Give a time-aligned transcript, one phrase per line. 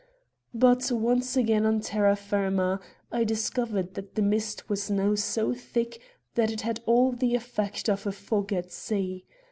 [0.55, 2.79] But once again on terra firma,
[3.11, 6.01] I discovered that the mist was now so thick
[6.33, 9.25] that it had all the effect of a fog at sea.